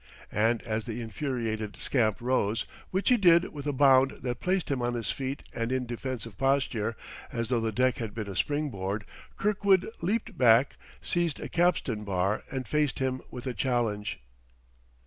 And 0.33 0.63
as 0.63 0.85
the 0.85 0.99
infuriated 0.99 1.77
scamp 1.77 2.21
rose 2.21 2.65
which 2.89 3.09
he 3.09 3.17
did 3.17 3.53
with 3.53 3.67
a 3.67 3.71
bound 3.71 4.17
that 4.23 4.39
placed 4.39 4.71
him 4.71 4.81
on 4.81 4.95
his 4.95 5.11
feet 5.11 5.43
and 5.53 5.71
in 5.71 5.85
defensive 5.85 6.39
posture; 6.39 6.97
as 7.31 7.49
though 7.49 7.59
the 7.61 7.71
deck 7.71 7.99
had 7.99 8.15
been 8.15 8.27
a 8.27 8.35
spring 8.35 8.71
board 8.71 9.05
Kirkwood 9.37 9.87
leaped 10.01 10.35
back, 10.39 10.75
seized 11.03 11.39
a 11.39 11.47
capstan 11.47 12.03
bar, 12.03 12.41
and 12.51 12.67
faced 12.67 12.97
him 12.97 13.21
with 13.29 13.45
a 13.45 13.53
challenge. 13.53 14.19